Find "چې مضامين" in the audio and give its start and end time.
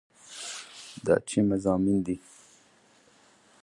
1.27-1.97